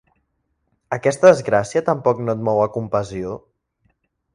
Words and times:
Aquesta 0.97 1.29
desgràcia 1.33 1.85
tampoc 1.93 2.25
no 2.25 2.37
et 2.37 2.45
mou 2.51 2.67
a 2.67 2.67
compassió? 2.79 3.41